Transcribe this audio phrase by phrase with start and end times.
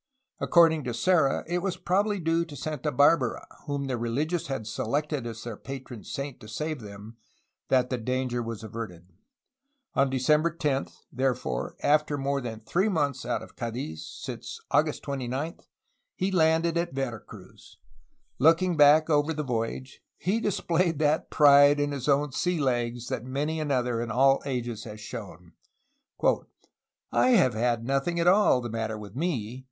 [0.39, 5.27] According to Serra it was probably due to Santa Barbara, whom the religious had selected
[5.27, 7.17] as their patron saint to save them,
[7.67, 9.11] that the danger was averted.
[9.93, 15.03] On Decem ber 10, therefore, after more than three months out of Cddiz (since August
[15.03, 15.59] 29),
[16.15, 17.77] he landed at Vera Cruz.
[18.39, 23.23] Looking back over the voyage he displayed that pride in his own sea legs that
[23.23, 25.51] many another in all ages has shown:
[27.11, 29.59] "I have had nothing at all the matter with me.